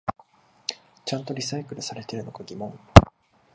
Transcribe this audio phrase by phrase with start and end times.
[1.05, 2.75] ちゃんとリサイクルされてるのか疑問